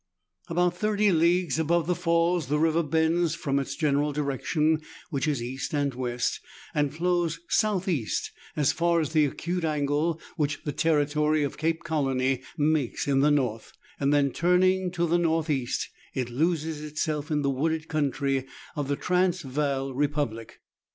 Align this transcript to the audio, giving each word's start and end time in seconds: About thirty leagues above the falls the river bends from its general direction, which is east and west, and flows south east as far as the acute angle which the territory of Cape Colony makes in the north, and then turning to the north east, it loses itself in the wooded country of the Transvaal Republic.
About 0.47 0.75
thirty 0.75 1.11
leagues 1.11 1.59
above 1.59 1.85
the 1.85 1.93
falls 1.93 2.47
the 2.47 2.57
river 2.57 2.81
bends 2.81 3.35
from 3.35 3.59
its 3.59 3.75
general 3.75 4.11
direction, 4.11 4.81
which 5.11 5.27
is 5.27 5.43
east 5.43 5.75
and 5.75 5.93
west, 5.93 6.39
and 6.73 6.91
flows 6.91 7.39
south 7.49 7.87
east 7.87 8.31
as 8.55 8.71
far 8.71 8.99
as 8.99 9.11
the 9.13 9.25
acute 9.25 9.63
angle 9.63 10.19
which 10.37 10.63
the 10.63 10.71
territory 10.71 11.43
of 11.43 11.55
Cape 11.59 11.83
Colony 11.83 12.41
makes 12.57 13.07
in 13.07 13.19
the 13.19 13.29
north, 13.29 13.73
and 13.99 14.11
then 14.11 14.31
turning 14.31 14.89
to 14.89 15.05
the 15.05 15.19
north 15.19 15.51
east, 15.51 15.91
it 16.15 16.31
loses 16.31 16.81
itself 16.81 17.29
in 17.29 17.43
the 17.43 17.51
wooded 17.51 17.87
country 17.87 18.47
of 18.75 18.87
the 18.87 18.95
Transvaal 18.95 19.93
Republic. 19.93 20.61